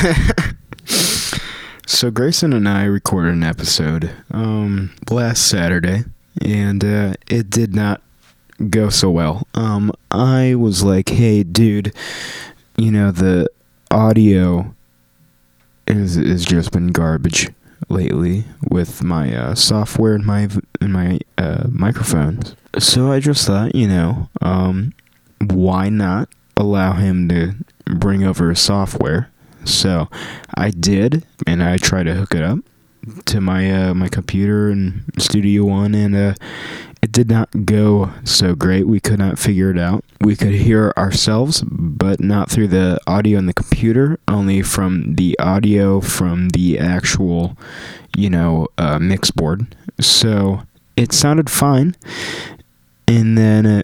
so 1.86 2.10
Grayson 2.10 2.52
and 2.52 2.68
I 2.68 2.84
recorded 2.84 3.34
an 3.34 3.42
episode 3.42 4.10
um, 4.30 4.92
last 5.10 5.46
Saturday, 5.46 6.04
and 6.40 6.82
uh, 6.84 7.14
it 7.28 7.50
did 7.50 7.74
not 7.74 8.00
go 8.70 8.88
so 8.88 9.10
well. 9.10 9.46
Um, 9.54 9.92
I 10.10 10.54
was 10.54 10.82
like, 10.82 11.10
"Hey, 11.10 11.42
dude, 11.42 11.92
you 12.76 12.90
know 12.90 13.10
the 13.10 13.48
audio 13.90 14.74
is 15.86 16.16
is 16.16 16.44
just 16.44 16.72
been 16.72 16.88
garbage 16.88 17.48
lately 17.88 18.44
with 18.70 19.02
my 19.02 19.34
uh, 19.34 19.54
software 19.54 20.14
and 20.14 20.24
my 20.24 20.48
and 20.80 20.92
my 20.92 21.18
uh, 21.36 21.64
microphones." 21.70 22.56
So 22.78 23.12
I 23.12 23.20
just 23.20 23.46
thought, 23.46 23.74
you 23.74 23.88
know, 23.88 24.30
um, 24.40 24.94
why 25.40 25.90
not 25.90 26.30
allow 26.56 26.94
him 26.94 27.28
to 27.28 27.54
bring 27.84 28.24
over 28.24 28.48
his 28.48 28.60
software? 28.60 29.30
So 29.64 30.08
I 30.54 30.70
did, 30.70 31.24
and 31.46 31.62
I 31.62 31.76
tried 31.76 32.04
to 32.04 32.14
hook 32.14 32.34
it 32.34 32.42
up 32.42 32.58
to 33.26 33.40
my 33.40 33.70
uh, 33.70 33.94
my 33.94 34.08
computer 34.08 34.70
and 34.70 35.04
Studio 35.18 35.64
One, 35.64 35.94
and 35.94 36.14
uh, 36.14 36.34
it 37.02 37.12
did 37.12 37.28
not 37.28 37.64
go 37.64 38.10
so 38.24 38.54
great. 38.54 38.86
We 38.86 39.00
could 39.00 39.18
not 39.18 39.38
figure 39.38 39.70
it 39.70 39.78
out. 39.78 40.04
We 40.20 40.36
could 40.36 40.52
hear 40.52 40.92
ourselves, 40.96 41.62
but 41.66 42.20
not 42.20 42.50
through 42.50 42.68
the 42.68 43.00
audio 43.06 43.38
in 43.38 43.46
the 43.46 43.54
computer, 43.54 44.18
only 44.28 44.62
from 44.62 45.14
the 45.14 45.38
audio 45.38 46.00
from 46.00 46.50
the 46.50 46.78
actual, 46.78 47.56
you 48.16 48.28
know, 48.28 48.68
uh, 48.76 48.98
mix 48.98 49.30
board. 49.30 49.74
So 49.98 50.62
it 50.96 51.12
sounded 51.12 51.48
fine, 51.48 51.96
and 53.08 53.38
then 53.38 53.66
uh, 53.66 53.82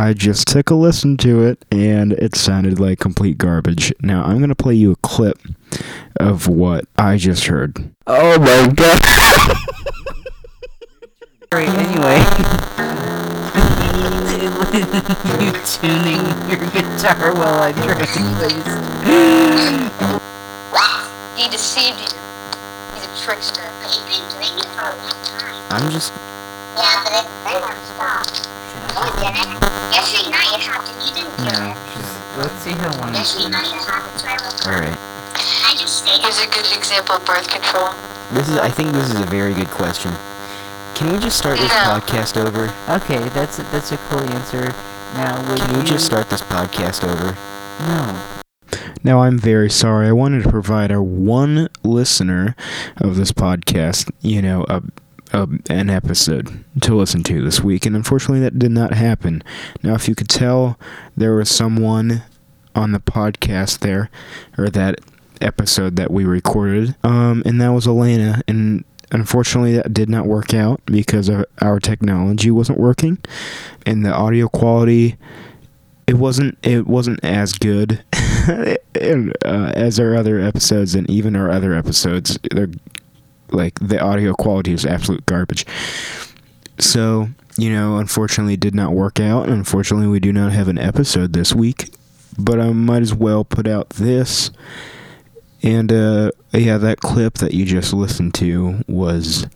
I 0.00 0.12
just 0.12 0.46
took 0.46 0.70
a 0.70 0.76
listen 0.76 1.16
to 1.18 1.42
it 1.42 1.64
and 1.72 2.12
it 2.12 2.36
sounded 2.36 2.78
like 2.78 3.00
complete 3.00 3.36
garbage. 3.36 3.92
Now 4.00 4.22
I'm 4.22 4.38
going 4.38 4.48
to 4.48 4.54
play 4.54 4.74
you 4.74 4.92
a 4.92 4.96
clip 4.96 5.40
of 6.20 6.46
what 6.46 6.84
I 6.96 7.16
just 7.16 7.46
heard. 7.46 7.90
Oh 8.06 8.38
my 8.38 8.72
god. 8.74 9.02
Alright, 11.52 11.68
anyway. 11.68 12.22
you 15.42 15.50
tuning 15.66 16.22
your 16.48 16.62
guitar 16.70 17.34
while 17.34 17.60
I 17.60 17.72
drink, 17.72 18.06
please. 18.38 18.78
He 21.36 21.48
deceived 21.50 21.98
you. 21.98 22.06
He's 22.94 23.04
a 23.04 23.24
trickster. 23.24 23.66
He's 23.82 23.98
been 24.06 24.22
doing 24.30 24.58
it 24.60 24.66
for 24.76 24.82
a 24.82 24.96
long 24.96 25.18
time. 25.24 25.56
I'm 25.70 25.90
just. 25.90 26.12
Yeah, 26.78 27.02
but 27.04 27.26
they 27.44 27.56
won't 27.58 27.80
stop. 27.90 28.24
No, 28.94 29.02
it 29.02 29.14
didn't. 29.18 29.58
Yesterday 29.92 30.30
night 30.30 30.50
it 30.54 30.62
happened. 30.62 30.98
You 31.02 31.12
didn't 31.14 31.36
do 31.36 31.44
No, 31.44 31.70
it. 31.70 31.76
just. 31.98 32.14
Let's 32.38 32.54
see 32.62 32.70
how 32.72 32.92
long. 33.00 33.14
Yesterday 33.14 33.50
night 33.50 33.66
it 33.66 33.82
happened, 33.84 34.20
so 34.20 34.26
I 34.28 34.36
woke. 34.38 34.66
Alright. 34.66 34.98
I 35.66 35.74
just 35.76 36.04
stayed 36.06 36.22
Here's 36.22 36.38
a 36.40 36.46
good 36.50 36.66
example 36.76 37.16
of 37.16 37.24
birth 37.26 37.48
control. 37.48 37.90
This 38.32 38.48
is. 38.48 38.56
I 38.58 38.68
think 38.70 38.92
this 38.92 39.10
is 39.10 39.20
a 39.20 39.26
very 39.26 39.54
good 39.54 39.68
question. 39.68 40.12
Can 40.94 41.12
we 41.12 41.18
just 41.18 41.38
start 41.38 41.58
this 41.58 41.68
No. 41.70 41.98
podcast 41.98 42.36
over? 42.36 42.72
Okay, 42.90 43.18
that's 43.30 43.58
a, 43.58 43.62
that's 43.70 43.92
a 43.92 43.96
cool 44.08 44.20
answer. 44.20 44.74
Now, 45.14 45.38
would 45.48 45.60
Can 45.60 45.74
you 45.74 45.80
we 45.82 45.84
just 45.86 46.04
start 46.04 46.28
this 46.28 46.42
podcast 46.42 47.04
over? 47.04 47.36
No. 47.86 48.20
Now, 49.04 49.20
I'm 49.22 49.38
very 49.38 49.70
sorry. 49.70 50.08
I 50.08 50.12
wanted 50.12 50.42
to 50.42 50.50
provide 50.50 50.90
our 50.90 51.02
one 51.02 51.68
listener 51.84 52.56
of 52.96 53.16
this 53.16 53.30
podcast, 53.32 54.10
you 54.20 54.42
know, 54.42 54.64
a, 54.68 54.82
an 55.32 55.90
episode 55.90 56.64
to 56.80 56.94
listen 56.94 57.22
to 57.24 57.42
this 57.42 57.60
week, 57.62 57.86
and 57.86 57.94
unfortunately, 57.94 58.40
that 58.40 58.58
did 58.58 58.70
not 58.70 58.94
happen. 58.94 59.42
Now, 59.82 59.94
if 59.94 60.08
you 60.08 60.14
could 60.14 60.28
tell, 60.28 60.78
there 61.16 61.34
was 61.34 61.50
someone 61.50 62.22
on 62.74 62.92
the 62.92 63.00
podcast 63.00 63.80
there, 63.80 64.10
or 64.56 64.68
that 64.70 65.00
episode 65.40 65.96
that 65.96 66.10
we 66.10 66.24
recorded, 66.24 66.96
um, 67.02 67.42
and 67.44 67.60
that 67.60 67.70
was 67.70 67.86
Elena, 67.86 68.42
and 68.48 68.84
unfortunately, 69.10 69.74
that 69.74 69.92
did 69.92 70.08
not 70.08 70.26
work 70.26 70.54
out 70.54 70.80
because 70.86 71.30
our 71.60 71.80
technology 71.80 72.50
wasn't 72.50 72.78
working, 72.78 73.18
and 73.86 74.04
the 74.04 74.12
audio 74.12 74.48
quality 74.48 75.16
it 76.08 76.16
wasn't 76.16 76.56
it 76.62 76.86
wasn't 76.86 77.22
as 77.22 77.52
good 77.52 78.02
uh, 78.14 78.76
as 79.44 80.00
our 80.00 80.16
other 80.16 80.40
episodes 80.40 80.94
and 80.94 81.08
even 81.10 81.36
our 81.36 81.50
other 81.50 81.74
episodes 81.74 82.38
they're 82.50 82.70
like 83.52 83.78
the 83.80 84.00
audio 84.00 84.34
quality 84.34 84.72
is 84.72 84.84
absolute 84.86 85.26
garbage. 85.26 85.66
So 86.78 87.28
you 87.56 87.70
know 87.70 87.98
unfortunately 87.98 88.56
did 88.56 88.74
not 88.74 88.92
work 88.92 89.20
out. 89.20 89.48
Unfortunately 89.48 90.06
we 90.06 90.20
do 90.20 90.32
not 90.32 90.52
have 90.52 90.68
an 90.68 90.78
episode 90.78 91.32
this 91.32 91.54
week 91.54 91.92
but 92.40 92.60
i 92.60 92.70
might 92.70 93.02
as 93.02 93.12
well 93.12 93.44
put 93.44 93.66
out 93.66 93.90
this. 93.90 94.50
And 95.62 95.92
uh 95.92 96.30
yeah 96.52 96.78
that 96.78 97.00
clip 97.00 97.34
that 97.34 97.52
you 97.52 97.64
just 97.64 97.92
listened 97.92 98.34
to 98.34 98.84
was 98.86 99.46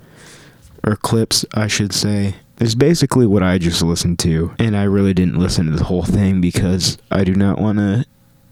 or 0.84 0.96
clips 0.96 1.44
i 1.54 1.68
should 1.68 1.92
say 1.92 2.34
is 2.62 2.74
basically 2.74 3.26
what 3.26 3.42
I 3.42 3.58
just 3.58 3.82
listened 3.82 4.18
to, 4.20 4.54
and 4.58 4.76
I 4.76 4.84
really 4.84 5.12
didn't 5.14 5.38
listen 5.38 5.66
to 5.66 5.72
the 5.72 5.84
whole 5.84 6.04
thing 6.04 6.40
because 6.40 6.96
I 7.10 7.24
do 7.24 7.34
not 7.34 7.58
want 7.58 7.78
to 7.78 8.04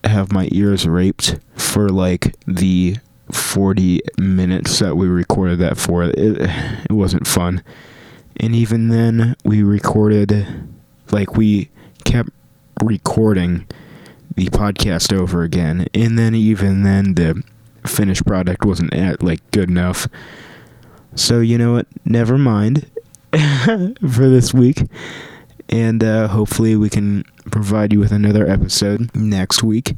have 0.04 0.32
my 0.32 0.48
ears 0.50 0.86
raped 0.86 1.38
for 1.54 1.88
like 1.88 2.34
the 2.46 2.96
40 3.32 4.00
minutes 4.18 4.78
that 4.78 4.96
we 4.96 5.06
recorded 5.06 5.58
that 5.60 5.78
for. 5.78 6.04
It, 6.04 6.14
it 6.16 6.92
wasn't 6.92 7.26
fun. 7.26 7.62
And 8.36 8.54
even 8.54 8.88
then, 8.88 9.36
we 9.44 9.62
recorded, 9.62 10.46
like, 11.10 11.36
we 11.36 11.68
kept 12.04 12.30
recording 12.82 13.66
the 14.34 14.46
podcast 14.46 15.16
over 15.16 15.42
again, 15.42 15.86
and 15.92 16.18
then 16.18 16.34
even 16.34 16.82
then, 16.82 17.14
the 17.14 17.42
finished 17.86 18.24
product 18.26 18.64
wasn't 18.64 18.94
at, 18.94 19.22
like 19.22 19.40
good 19.50 19.68
enough. 19.68 20.06
So 21.14 21.40
you 21.40 21.58
know 21.58 21.74
what? 21.74 21.86
Never 22.04 22.38
mind 22.38 22.90
for 23.32 24.28
this 24.28 24.54
week. 24.54 24.82
And 25.68 26.02
uh, 26.02 26.28
hopefully, 26.28 26.76
we 26.76 26.88
can 26.88 27.24
provide 27.50 27.92
you 27.92 28.00
with 28.00 28.12
another 28.12 28.48
episode 28.48 29.14
next 29.14 29.62
week. 29.62 29.94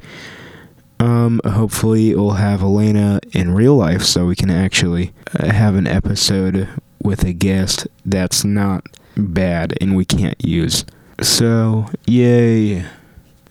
Um, 1.03 1.41
hopefully, 1.45 2.15
we'll 2.15 2.33
have 2.33 2.63
Elena 2.63 3.19
in 3.33 3.55
real 3.55 3.75
life 3.75 4.03
so 4.03 4.27
we 4.27 4.37
can 4.37 4.51
actually 4.51 5.13
uh, 5.37 5.51
have 5.51 5.75
an 5.75 5.89
episode 5.89 6.69
with 7.03 7.25
a 7.25 7.33
guest 7.33 7.89
that's 8.07 8.45
not 8.45 8.85
bad 9.17 9.75
and 9.81 9.97
we 9.97 10.05
can't 10.05 10.43
use. 10.45 10.85
So, 11.21 11.87
yay. 12.07 12.87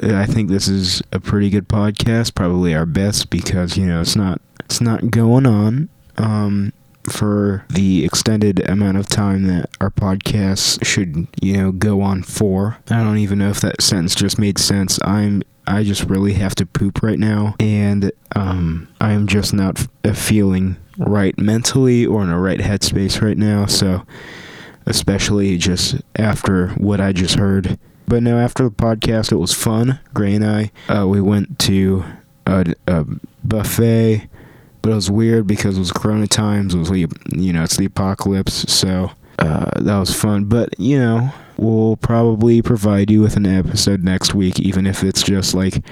I 0.02 0.26
think 0.26 0.50
this 0.50 0.70
is 0.70 1.02
a 1.12 1.20
pretty 1.20 1.50
good 1.50 1.68
podcast, 1.68 2.36
probably 2.36 2.74
our 2.74 2.86
best 2.86 3.30
because, 3.30 3.78
you 3.78 3.86
know, 3.86 4.00
it's 4.00 4.16
not 4.16 4.40
it's 4.62 4.80
not 4.80 5.12
going 5.12 5.46
on. 5.46 5.90
Um, 6.18 6.72
for 7.10 7.66
the 7.70 8.06
extended 8.06 8.68
amount 8.70 8.98
of 8.98 9.08
time 9.08 9.44
that 9.48 9.70
our 9.80 9.90
podcast 9.90 10.86
should, 10.86 11.28
you 11.42 11.58
know, 11.58 11.72
go 11.72 12.02
on 12.02 12.24
for. 12.24 12.78
I 12.90 13.04
don't 13.04 13.18
even 13.18 13.40
know 13.40 13.50
if 13.50 13.62
that 13.62 13.82
sentence 13.82 14.16
just 14.16 14.38
made 14.40 14.58
sense. 14.58 15.00
I'm 15.04 15.44
I 15.68 15.84
just 15.84 16.06
really 16.06 16.34
have 16.34 16.56
to 16.56 16.66
poop 16.66 17.04
right 17.04 17.20
now 17.20 17.56
and 17.60 18.12
um 18.36 18.88
I'm 19.00 19.28
just 19.28 19.54
not 19.54 19.88
f- 20.04 20.18
feeling 20.18 20.76
right 20.98 21.38
mentally 21.38 22.06
or 22.06 22.24
in 22.24 22.30
a 22.30 22.40
right 22.40 22.60
headspace 22.60 23.22
right 23.22 23.38
now, 23.38 23.68
so 23.68 24.06
especially 24.86 25.58
just 25.58 25.96
after 26.16 26.70
what 26.70 27.00
I 27.00 27.12
just 27.12 27.36
heard. 27.36 27.78
But 28.08 28.24
no, 28.24 28.38
after 28.40 28.64
the 28.64 28.72
podcast, 28.72 29.32
it 29.32 29.38
was 29.38 29.54
fun. 29.54 30.00
Gray 30.14 30.36
and 30.36 30.46
I, 30.46 30.72
uh, 30.90 31.08
we 31.08 31.22
went 31.22 31.60
to 31.60 32.04
a, 32.46 32.74
a 32.88 33.06
buffet 33.44 34.28
but 34.82 34.92
it 34.92 34.96
was 34.96 35.12
weird 35.12 35.48
because 35.48 35.78
it 35.78 35.80
was 35.80 35.92
Corona 35.92 36.28
times. 36.28 36.74
It 36.74 36.80
was 36.80 36.92
you 36.92 37.54
know 37.54 37.64
it's 37.64 37.78
the 37.78 37.86
apocalypse, 37.86 38.72
so 38.72 39.12
uh, 39.40 39.70
that 39.80 39.98
was 39.98 40.14
fun. 40.14 40.46
But 40.46 40.80
you 40.80 41.00
know 41.00 41.32
we'll 41.58 41.98
probably 41.98 42.62
provide 42.62 43.12
you 43.12 43.22
with 43.22 43.38
an 43.38 43.46
episode 43.46 44.04
next 44.04 44.34
week, 44.34 44.60
even 44.60 44.88
if 44.88 45.04
it's 45.04 45.22
just 45.24 45.54
like 45.54 45.84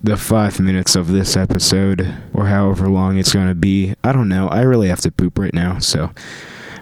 the 0.00 0.16
five 0.16 0.60
minutes 0.60 0.94
of 0.94 1.08
this 1.08 1.36
episode 1.36 2.14
or 2.32 2.46
however 2.46 2.88
long 2.88 3.18
it's 3.18 3.32
gonna 3.32 3.54
be. 3.54 3.94
I 4.04 4.12
don't 4.12 4.28
know. 4.28 4.48
I 4.48 4.62
really 4.62 4.88
have 4.88 5.00
to 5.00 5.10
poop 5.10 5.38
right 5.38 5.54
now, 5.54 5.78
so 5.78 6.10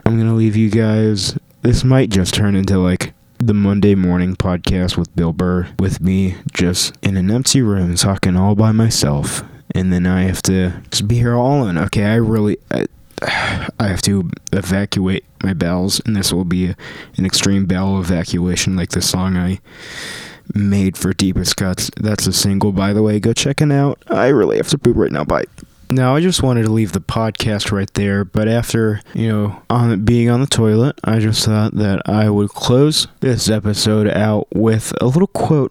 I'm 0.04 0.18
gonna 0.18 0.34
leave 0.34 0.56
you 0.56 0.70
guys. 0.70 1.38
This 1.62 1.82
might 1.82 2.10
just 2.10 2.34
turn 2.34 2.54
into 2.54 2.78
like 2.78 3.14
the 3.38 3.54
Monday 3.54 3.94
morning 3.94 4.36
podcast 4.36 4.96
with 4.96 5.14
Bill 5.16 5.32
Burr, 5.32 5.68
with 5.78 6.00
me 6.00 6.36
just 6.52 6.94
in 7.02 7.16
an 7.16 7.30
empty 7.30 7.60
room 7.62 7.94
talking 7.94 8.36
all 8.36 8.54
by 8.54 8.72
myself 8.72 9.42
and 9.76 9.92
then 9.92 10.06
I 10.06 10.22
have 10.22 10.40
to 10.42 10.72
just 10.90 11.06
be 11.06 11.16
here 11.16 11.34
all 11.34 11.62
alone. 11.62 11.76
Okay, 11.78 12.04
I 12.04 12.14
really, 12.14 12.56
I, 12.70 12.86
I 13.78 13.88
have 13.88 14.02
to 14.02 14.30
evacuate 14.52 15.24
my 15.42 15.52
bowels, 15.52 16.00
and 16.06 16.16
this 16.16 16.32
will 16.32 16.44
be 16.44 16.70
a, 16.70 16.76
an 17.16 17.26
extreme 17.26 17.66
bowel 17.66 18.00
evacuation, 18.00 18.74
like 18.74 18.90
the 18.90 19.02
song 19.02 19.36
I 19.36 19.60
made 20.54 20.96
for 20.96 21.12
Deepest 21.12 21.56
Cuts. 21.56 21.90
That's 22.00 22.26
a 22.26 22.32
single, 22.32 22.72
by 22.72 22.92
the 22.94 23.02
way. 23.02 23.20
Go 23.20 23.34
check 23.34 23.60
it 23.60 23.70
out. 23.70 24.02
I 24.08 24.28
really 24.28 24.56
have 24.56 24.68
to 24.68 24.78
poop 24.78 24.96
right 24.96 25.12
now. 25.12 25.24
Bye. 25.24 25.44
Now, 25.88 26.16
I 26.16 26.20
just 26.20 26.42
wanted 26.42 26.62
to 26.64 26.72
leave 26.72 26.92
the 26.92 27.00
podcast 27.00 27.70
right 27.70 27.92
there, 27.94 28.24
but 28.24 28.48
after, 28.48 29.02
you 29.14 29.28
know, 29.28 29.62
on 29.70 30.04
being 30.04 30.28
on 30.28 30.40
the 30.40 30.46
toilet, 30.48 30.98
I 31.04 31.20
just 31.20 31.44
thought 31.44 31.74
that 31.74 32.02
I 32.08 32.28
would 32.28 32.48
close 32.48 33.06
this 33.20 33.48
episode 33.48 34.08
out 34.08 34.48
with 34.52 34.92
a 35.00 35.06
little 35.06 35.28
quote 35.28 35.70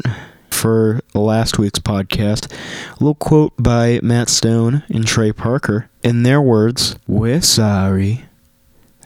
for 0.65 0.99
last 1.13 1.59
week's 1.59 1.77
podcast. 1.77 2.51
A 2.51 2.93
little 2.93 3.13
quote 3.13 3.53
by 3.59 3.99
Matt 4.01 4.29
Stone 4.29 4.81
and 4.89 5.05
Trey 5.05 5.31
Parker. 5.31 5.91
In 6.01 6.23
their 6.23 6.41
words, 6.41 6.95
we're 7.05 7.43
sorry. 7.43 8.25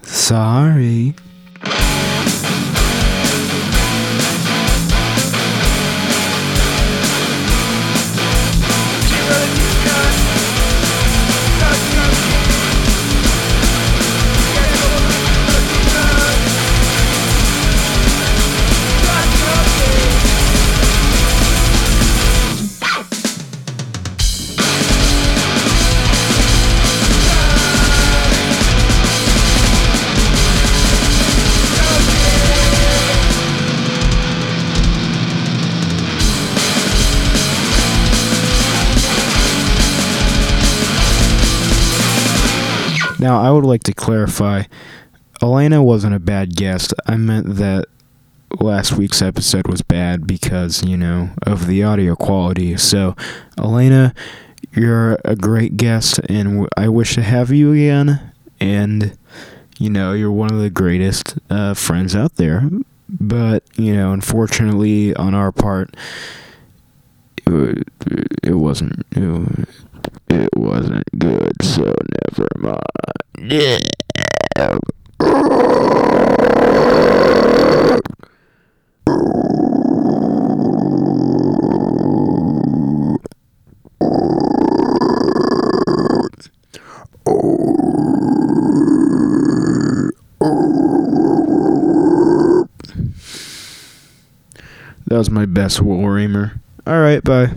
Sorry. 0.01 1.15
Now, 43.19 43.41
I 43.41 43.51
would 43.51 43.65
like 43.65 43.83
to 43.83 43.93
clarify 43.93 44.63
Elena 45.41 45.83
wasn't 45.83 46.15
a 46.15 46.19
bad 46.19 46.55
guest. 46.55 46.93
I 47.05 47.17
meant 47.17 47.55
that 47.55 47.85
last 48.59 48.93
week's 48.93 49.21
episode 49.21 49.67
was 49.67 49.81
bad 49.81 50.25
because, 50.25 50.83
you 50.83 50.97
know, 50.97 51.31
of 51.43 51.67
the 51.67 51.83
audio 51.83 52.15
quality. 52.15 52.77
So, 52.77 53.15
Elena, 53.57 54.13
you're 54.73 55.19
a 55.25 55.35
great 55.35 55.77
guest, 55.77 56.19
and 56.29 56.67
I 56.77 56.89
wish 56.89 57.15
to 57.15 57.21
have 57.21 57.51
you 57.51 57.73
again. 57.73 58.31
And, 58.59 59.17
you 59.77 59.89
know, 59.89 60.13
you're 60.13 60.31
one 60.31 60.51
of 60.51 60.59
the 60.59 60.69
greatest 60.69 61.37
uh, 61.49 61.73
friends 61.73 62.15
out 62.15 62.35
there. 62.35 62.69
But, 63.07 63.63
you 63.75 63.95
know, 63.95 64.13
unfortunately, 64.13 65.15
on 65.15 65.33
our 65.33 65.51
part, 65.51 65.95
it, 67.47 68.55
wasn't. 68.55 69.05
It 70.29 70.49
wasn't 70.55 71.03
good, 71.17 71.53
so 71.63 71.95
never 72.29 72.47
mind. 72.57 72.79
That 95.07 95.17
was 95.17 95.29
my 95.31 95.45
best 95.45 95.79
Warhammer. 95.79 96.59
Alright, 96.87 97.23
bye. 97.23 97.53